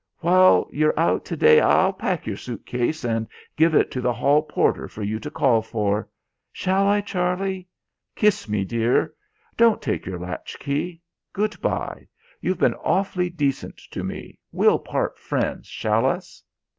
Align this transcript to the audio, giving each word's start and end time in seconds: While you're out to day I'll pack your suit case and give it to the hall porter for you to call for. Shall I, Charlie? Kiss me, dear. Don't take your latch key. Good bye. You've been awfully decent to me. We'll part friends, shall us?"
While 0.17 0.67
you're 0.73 0.99
out 0.99 1.25
to 1.25 1.37
day 1.37 1.59
I'll 1.59 1.93
pack 1.93 2.25
your 2.25 2.35
suit 2.35 2.65
case 2.65 3.03
and 3.03 3.27
give 3.55 3.75
it 3.75 3.91
to 3.91 4.01
the 4.01 4.11
hall 4.13 4.41
porter 4.41 4.87
for 4.87 5.03
you 5.03 5.19
to 5.19 5.29
call 5.29 5.61
for. 5.61 6.09
Shall 6.51 6.87
I, 6.87 7.01
Charlie? 7.01 7.67
Kiss 8.15 8.49
me, 8.49 8.65
dear. 8.65 9.13
Don't 9.57 9.79
take 9.79 10.07
your 10.07 10.17
latch 10.17 10.57
key. 10.57 11.03
Good 11.33 11.61
bye. 11.61 12.07
You've 12.39 12.57
been 12.57 12.73
awfully 12.83 13.29
decent 13.29 13.77
to 13.91 14.03
me. 14.03 14.39
We'll 14.51 14.79
part 14.79 15.19
friends, 15.19 15.67
shall 15.67 16.07
us?" 16.07 16.41